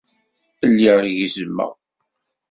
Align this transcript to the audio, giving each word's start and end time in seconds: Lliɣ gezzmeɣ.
Lliɣ 0.69 0.97
gezzmeɣ. 1.17 1.71